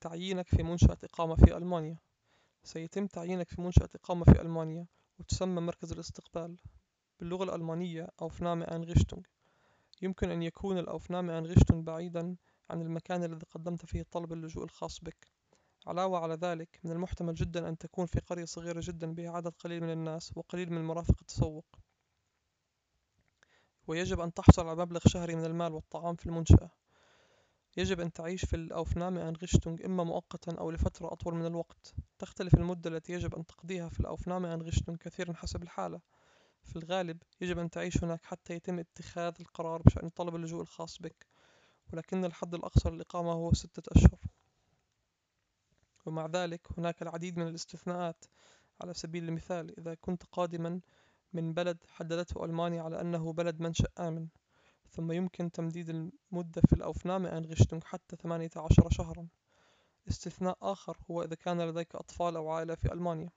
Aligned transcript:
تعيينك 0.00 0.48
في 0.48 0.62
منشأة 0.62 0.98
إقامة 1.04 1.34
في 1.34 1.56
ألمانيا. 1.56 1.98
سيتم 2.64 3.06
تعيينك 3.06 3.48
في 3.48 3.60
منشأة 3.60 3.88
إقامة 3.94 4.24
في 4.24 4.40
ألمانيا 4.40 4.86
وتسمى 5.18 5.60
مركز 5.60 5.92
الاستقبال 5.92 6.56
باللغة 7.20 7.44
الألمانية 7.44 8.08
Aufnahmeeinrichtung 8.22 9.22
يمكن 10.02 10.30
أن 10.30 10.42
يكون 10.42 10.78
الأوفنامة-أينريchtung 10.78 11.74
بعيداً 11.74 12.36
عن 12.70 12.82
المكان 12.82 13.24
الذي 13.24 13.46
قدمت 13.50 13.86
فيه 13.86 14.02
طلب 14.02 14.32
اللجوء 14.32 14.64
الخاص 14.64 15.00
بك. 15.00 15.26
علاوة 15.86 16.18
على 16.18 16.34
ذلك 16.34 16.80
من 16.84 16.92
المحتمل 16.92 17.34
جداً 17.34 17.68
أن 17.68 17.78
تكون 17.78 18.06
في 18.06 18.20
قرية 18.20 18.44
صغيرة 18.44 18.80
جداً 18.84 19.14
بها 19.14 19.30
عدد 19.30 19.54
قليل 19.54 19.80
من 19.82 19.90
الناس 19.90 20.32
وقليل 20.36 20.72
من 20.72 20.84
مرافق 20.84 21.16
التسوق. 21.20 21.66
ويجب 23.86 24.20
أن 24.20 24.34
تحصل 24.34 24.66
على 24.66 24.82
مبلغ 24.82 25.00
شهري 25.06 25.34
من 25.34 25.44
المال 25.44 25.72
والطعام 25.72 26.16
في 26.16 26.26
المنشأة. 26.26 26.70
يجب 27.76 28.00
أن 28.00 28.12
تعيش 28.12 28.44
في 28.44 28.56
الأوفنامة-أينريchtung 28.56 29.84
إما 29.84 30.04
مؤقتاً 30.04 30.52
أو 30.52 30.70
لفترة 30.70 31.12
أطول 31.12 31.34
من 31.34 31.46
الوقت. 31.46 31.94
تختلف 32.18 32.54
المدة 32.54 32.90
التي 32.90 33.12
يجب 33.12 33.34
أن 33.34 33.46
تقضيها 33.46 33.88
في 33.88 34.00
الأوفنامة-أينريchtung 34.00 34.96
كثيراً 35.00 35.32
حسب 35.32 35.62
الحالة. 35.62 36.00
في 36.62 36.76
الغالب 36.76 37.22
يجب 37.40 37.58
أن 37.58 37.70
تعيش 37.70 38.04
هناك 38.04 38.24
حتى 38.24 38.54
يتم 38.54 38.78
اتخاذ 38.78 39.34
القرار 39.40 39.82
بشأن 39.82 40.08
طلب 40.08 40.34
اللجوء 40.36 40.62
الخاص 40.62 40.98
بك 40.98 41.26
ولكن 41.92 42.24
الحد 42.24 42.54
الأقصى 42.54 42.90
للإقامة 42.90 43.32
هو 43.32 43.52
ستة 43.52 43.82
أشهر. 43.96 44.18
ومع 46.06 46.26
ذلك 46.26 46.68
هناك 46.78 47.02
العديد 47.02 47.38
من 47.38 47.48
الاستثناءات. 47.48 48.24
على 48.80 48.94
سبيل 48.94 49.28
المثال 49.28 49.78
إذا 49.80 49.94
كنت 49.94 50.22
قادماً 50.32 50.80
من 51.32 51.54
بلد 51.54 51.78
حددته 51.88 52.44
ألمانيا 52.44 52.82
على 52.82 53.00
أنه 53.00 53.32
بلد 53.32 53.60
منشأ 53.60 53.88
آمن 53.98 54.26
ثم 54.90 55.12
يمكن 55.12 55.52
تمديد 55.52 55.88
المدة 55.88 56.62
في 56.68 56.72
الأوفنامة-أينريchtung 56.72 57.84
حتى 57.84 58.16
ثمانية 58.16 58.50
عشر 58.56 58.90
شهراً. 58.90 59.26
استثناء 60.08 60.58
آخر 60.62 60.96
هو 61.10 61.22
إذا 61.22 61.34
كان 61.34 61.60
لديك 61.60 61.94
أطفال 61.94 62.36
أو 62.36 62.48
عائلة 62.48 62.74
في 62.74 62.92
ألمانيا. 62.92 63.30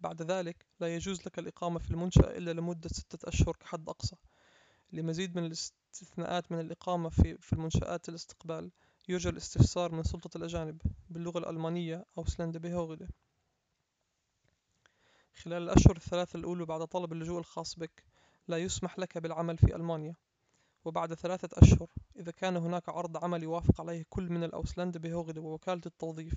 بعد 0.00 0.22
ذلك 0.22 0.66
لا 0.80 0.94
يجوز 0.94 1.20
لك 1.26 1.38
الإقامة 1.38 1.78
في 1.78 1.90
المنشأة 1.90 2.36
إلا 2.36 2.50
لمدة 2.50 2.88
ستة 2.88 3.28
أشهر 3.28 3.56
كحد 3.56 3.88
أقصى. 3.88 4.16
لمزيد 4.92 5.36
من 5.36 5.44
الاستثناءات 5.44 6.52
من 6.52 6.60
الإقامة 6.60 7.08
في 7.08 7.52
المنشآت 7.52 8.08
الاستقبال 8.08 8.70
يرجى 9.08 9.28
الاستفسار 9.28 9.92
من 9.92 10.02
سلطة 10.02 10.36
الأجانب 10.36 10.82
باللغة 11.10 11.38
الألمانية 11.38 12.04
Ausländerbehörde 12.20 13.06
خلال 15.34 15.62
الأشهر 15.62 15.96
الثلاثة 15.96 16.36
الأولى 16.36 16.64
بعد 16.64 16.84
طلب 16.84 17.12
اللجوء 17.12 17.38
الخاص 17.38 17.78
بك 17.78 18.04
لا 18.48 18.58
يسمح 18.58 18.98
لك 18.98 19.18
بالعمل 19.18 19.58
في 19.58 19.76
ألمانيا. 19.76 20.14
وبعد 20.84 21.14
ثلاثة 21.14 21.48
أشهر 21.62 21.88
إذا 22.16 22.30
كان 22.32 22.56
هناك 22.56 22.88
عرض 22.88 23.24
عمل 23.24 23.42
يوافق 23.42 23.80
عليه 23.80 24.04
كل 24.08 24.30
من 24.32 24.44
الأوسلاند 24.44 25.06
ووكالة 25.38 25.80
التوظيف 25.86 26.34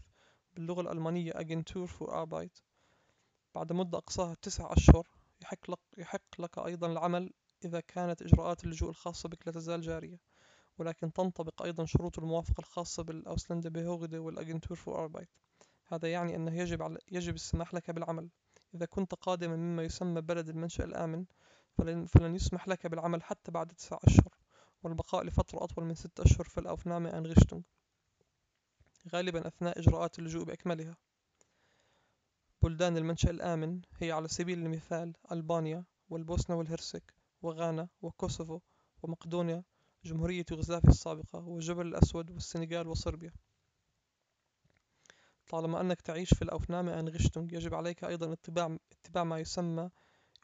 باللغة 0.54 0.82
الألمانية 0.82 1.32
Agentur 1.32 1.88
für 1.88 2.10
Arbeit. 2.12 2.62
بعد 3.56 3.74
مدة 3.74 3.98
أقصاها 3.98 4.36
تسع 4.42 4.74
أشهر 4.74 5.08
يحق 5.42 5.72
لك, 5.72 5.80
يحق 5.98 6.42
لك 6.42 6.58
أيضا 6.58 6.88
العمل 6.88 7.34
إذا 7.66 7.80
كانت 7.80 8.22
إجراءات 8.22 8.64
اللجوء 8.64 8.90
الخاصة 8.90 9.30
بك 9.30 9.48
لا 9.48 9.54
تزال 9.54 9.82
جارية. 9.82 10.20
ولكن 10.78 11.14
تنطبق 11.14 11.62
أيضا 11.62 11.86
شروط 11.86 12.20
الموافقة 12.20 12.60
الخاصة 12.60 13.04
بالأوسلاند 13.04 13.78
والأجنتور 14.16 14.78
فور 14.78 15.00
أربايت 15.00 15.30
هذا 15.88 16.12
يعني 16.12 16.36
أنه 16.36 16.58
يجب, 16.58 16.82
على 16.82 17.00
يجب 17.12 17.36
السماح 17.36 17.74
لك 17.74 17.92
بالعمل. 17.92 18.30
إذا 18.76 18.86
كنت 18.86 19.16
قادما 19.16 19.56
مما 19.56 19.84
يسمى 19.84 20.22
بلد 20.22 20.50
المنشأ 20.50 20.84
الآمن 20.84 21.26
فلن, 21.78 22.06
فلن 22.06 22.36
يسمح 22.36 22.68
لك 22.68 22.88
بالعمل 22.88 23.24
حتى 23.24 23.52
بعد 23.52 23.68
تسع 23.68 23.98
أشهر 24.04 24.36
والبقاء 24.84 25.24
لفترة 25.24 25.64
أطول 25.64 25.86
من 25.86 25.96
ست 25.96 26.20
أشهر 26.20 26.46
في 26.46 26.58
الأوفنامة 26.60 27.18
أنغشتونغ 27.18 27.62
غالبا 29.14 29.48
أثناء 29.48 29.80
إجراءات 29.80 30.20
اللجوء 30.20 30.44
بأكملها. 30.44 30.98
بلدان 32.62 32.98
المنشأ 32.98 33.30
الآمن 33.30 33.82
هي 34.00 34.12
على 34.12 34.28
سبيل 34.28 34.60
المثال 34.60 35.14
ألبانيا 35.32 35.84
والبوسنة 36.10 36.56
والهرسك 36.56 37.14
وغانا 37.42 37.88
وكوسوفو 38.02 38.60
ومقدونيا 39.04 39.64
جمهورية 40.04 40.46
يوغوسلافيا 40.52 40.90
السابقة 40.90 41.48
والجبل 41.48 41.88
الأسود 41.88 42.32
والسنغال 42.32 42.88
وصربيا. 42.88 43.34
طالما 45.50 45.82
أنك 45.82 46.02
تعيش 46.02 46.34
في 46.34 46.42
الأوفنامة 46.42 47.00
أنغشتونغ 47.00 47.54
يجب 47.54 47.74
عليك 47.74 48.04
أيضا 48.04 48.34
اتباع, 48.34 48.78
اتباع 48.92 49.24
ما 49.24 49.40
يسمى 49.40 49.90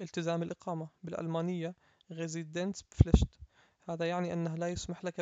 التزام 0.02 0.44
الإقامة 0.44 0.90
بالألمانية 1.04 1.76
Residenzpflicht 2.14 3.40
هذا 3.90 4.06
يعني 4.10 4.34
أنه 4.34 4.56
لا 4.56 4.68
يسمح 4.70 5.06
لك 5.06 5.20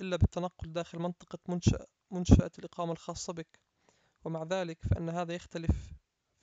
إلا 0.00 0.16
بالتنقل 0.16 0.72
داخل 0.72 0.98
منطقة 0.98 1.38
منشأ 1.48 1.86
منشأة 2.10 2.50
الإقامة 2.58 2.92
الخاصة 2.92 3.32
بك. 3.32 3.60
ومع 4.24 4.42
ذلك 4.42 4.78
فإن 4.82 5.08
هذا 5.08 5.34
يختلف 5.34 5.92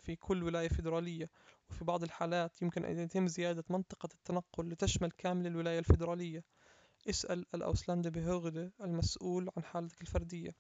في 0.02 0.16
كل 0.16 0.44
ولاية 0.44 0.68
فيدرالية. 0.68 1.30
وفي 1.70 1.86
بعض 1.86 2.04
الحالات 2.04 2.62
يمكن 2.62 2.86
أن 2.86 3.00
يتم 3.00 3.28
زيادة 3.28 3.64
منطقة 3.70 4.10
التنقل 4.14 4.70
لتشمل 4.70 5.12
كامل 5.12 5.48
الولاية 5.48 5.80
الفيدرالية. 5.80 6.44
اسأل 7.10 7.46
الأوسلاند 7.56 8.08
بهوغدي 8.08 8.72
المسؤول 8.82 9.50
عن 9.58 9.64
حالتك 9.64 10.02
الفردية. 10.02 10.56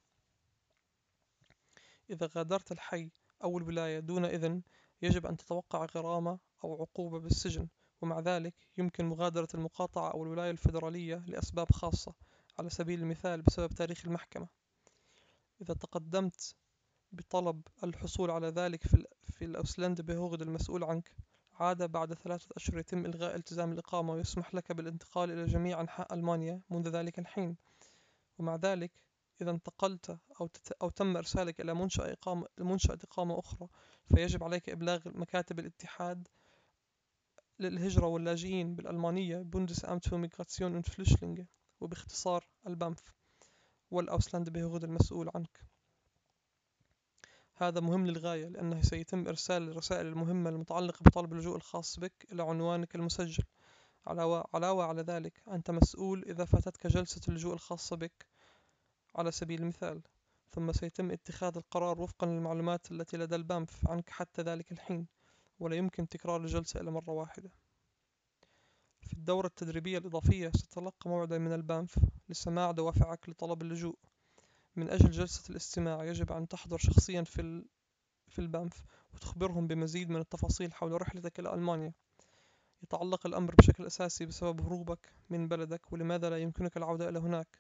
إذا 2.09 2.29
غادرت 2.35 2.71
الحي 2.71 3.11
أو 3.43 3.57
الولاية 3.57 3.99
دون 3.99 4.25
إذن 4.25 4.61
يجب 5.01 5.25
أن 5.25 5.37
تتوقع 5.37 5.85
غرامة 5.85 6.39
أو 6.63 6.81
عقوبة 6.81 7.19
بالسجن 7.19 7.67
ومع 8.01 8.19
ذلك 8.19 8.53
يمكن 8.77 9.05
مغادرة 9.05 9.47
المقاطعة 9.53 10.11
أو 10.11 10.23
الولاية 10.23 10.51
الفيدرالية 10.51 11.23
لأسباب 11.27 11.71
خاصة 11.71 12.13
على 12.59 12.69
سبيل 12.69 12.99
المثال 12.99 13.41
بسبب 13.41 13.73
تاريخ 13.73 14.05
المحكمة. 14.05 14.47
إذا 15.61 15.73
تقدمت 15.73 16.55
بطلب 17.11 17.61
الحصول 17.83 18.31
على 18.31 18.47
ذلك 18.47 18.83
في 19.23 19.45
الأوسلند 19.45 20.01
بهوغد 20.01 20.41
المسؤول 20.41 20.83
عنك 20.83 21.15
عادة 21.53 21.85
بعد 21.85 22.13
ثلاثة 22.13 22.47
أشهر 22.55 22.77
يتم 22.79 23.05
إلغاء 23.05 23.35
التزام 23.35 23.71
الإقامة 23.71 24.13
ويسمح 24.13 24.55
لك 24.55 24.71
بالانتقال 24.71 25.31
إلى 25.31 25.45
جميع 25.45 25.81
أنحاء 25.81 26.13
ألمانيا 26.13 26.61
منذ 26.69 26.89
ذلك 26.89 27.19
الحين. 27.19 27.57
ومع 28.37 28.55
ذلك 28.55 28.91
إذا 29.41 29.51
انتقلت 29.51 30.19
أو, 30.41 30.47
تت... 30.47 30.71
أو 30.71 30.89
تم 30.89 31.17
إرسالك 31.17 31.61
إلى 31.61 31.73
منشأة 31.73 32.13
إقامة, 32.13 32.47
منشأة 32.59 32.97
إقامة 33.03 33.39
أخرى 33.39 33.67
فيجب 34.15 34.43
عليك 34.43 34.69
إبلاغ 34.69 35.01
مكاتب 35.05 35.59
الاتحاد 35.59 36.27
للهجرة 37.59 38.05
واللاجئين 38.05 38.75
بالألمانية 38.75 39.43
Bundesamt 39.43 40.05
für 40.05 40.17
Migration 40.17 40.75
und 40.75 40.87
Flüchtlinge 40.87 41.45
وباختصار 41.79 42.47
البامف 42.67 43.13
والأوسلاند 43.91 44.49
بهوغد 44.49 44.83
المسؤول 44.83 45.31
عنك. 45.35 45.59
هذا 47.53 47.79
مهم 47.79 48.07
للغاية 48.07 48.47
لأنه 48.47 48.81
سيتم 48.81 49.27
إرسال 49.27 49.69
الرسائل 49.69 50.05
المهمة 50.07 50.49
المتعلقة 50.49 51.03
بطلب 51.03 51.33
اللجوء 51.33 51.55
الخاص 51.55 51.99
بك 51.99 52.27
إلى 52.31 52.43
عنوانك 52.43 52.95
المسجل. 52.95 53.43
علاوة 54.53 54.83
على 54.83 55.01
ذلك 55.01 55.41
أنت 55.47 55.71
مسؤول 55.71 56.23
إذا 56.23 56.45
فاتتك 56.45 56.87
جلسة 56.87 57.21
اللجوء 57.27 57.53
الخاصة 57.53 57.95
بك. 57.95 58.25
على 59.15 59.31
سبيل 59.31 59.61
المثال 59.61 60.01
ثم 60.49 60.71
سيتم 60.71 61.11
اتخاذ 61.11 61.57
القرار 61.57 62.01
وفقا 62.01 62.27
للمعلومات 62.27 62.91
التي 62.91 63.17
لدى 63.17 63.35
البامف 63.35 63.87
عنك 63.87 64.09
حتى 64.09 64.41
ذلك 64.41 64.71
الحين. 64.71 65.16
ولا 65.59 65.75
يمكن 65.75 66.07
تكرار 66.07 66.41
الجلسة 66.41 66.79
إلى 66.81 66.91
مرة 66.91 67.11
واحدة. 67.11 67.49
في 69.01 69.13
الدورة 69.13 69.47
التدريبية 69.47 69.97
الإضافية 69.97 70.49
ستتلقى 70.49 71.09
موعدا 71.09 71.37
من 71.37 71.53
البامف 71.53 71.99
لسماع 72.29 72.71
دوافعك 72.71 73.29
لطلب 73.29 73.61
اللجوء. 73.61 73.97
من 74.75 74.89
أجل 74.89 75.11
جلسة 75.11 75.49
الاستماع 75.49 76.03
يجب 76.05 76.31
أن 76.31 76.47
تحضر 76.47 76.77
شخصيا 76.77 77.23
في, 77.23 77.65
في 78.27 78.39
البانف 78.39 78.83
وتخبرهم 79.13 79.67
بمزيد 79.67 80.09
من 80.09 80.19
التفاصيل 80.19 80.73
حول 80.73 81.01
رحلتك 81.01 81.39
إلى 81.39 81.53
ألمانيا. 81.53 81.93
يتعلق 82.83 83.25
الأمر 83.27 83.55
بشكل 83.55 83.85
أساسي 83.85 84.25
بسبب 84.25 84.61
هروبك 84.61 85.13
من 85.29 85.47
بلدك 85.47 85.93
ولماذا 85.93 86.29
لا 86.29 86.37
يمكنك 86.37 86.77
العودة 86.77 87.09
إلى 87.09 87.19
هناك. 87.19 87.59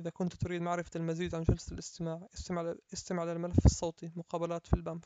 إذا 0.00 0.10
كنت 0.10 0.34
تريد 0.34 0.62
معرفة 0.62 0.90
المزيد 0.96 1.34
عن 1.34 1.42
جلسة 1.42 1.72
الاستماع 1.72 2.28
استمع, 2.34 2.74
استمع 2.92 3.24
للملف 3.24 3.66
الصوتي 3.66 4.12
مقابلات 4.16 4.66
في 4.66 4.74
البانف 4.74 5.04